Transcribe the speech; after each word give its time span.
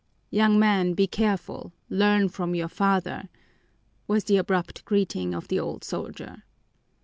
"Young 0.31 0.57
man, 0.57 0.93
be 0.95 1.05
careful! 1.05 1.73
Learn 1.87 2.27
from 2.27 2.55
your 2.55 2.69
father!" 2.69 3.29
was 4.07 4.23
the 4.23 4.37
abrupt 4.37 4.83
greeting 4.83 5.35
of 5.35 5.47
the 5.47 5.59
old 5.59 5.83
soldier. 5.83 6.41